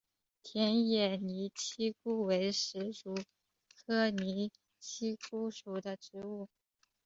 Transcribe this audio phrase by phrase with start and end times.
[0.41, 0.53] 田
[0.89, 3.15] 野拟漆姑为石竹
[3.85, 6.49] 科拟漆姑属的植物。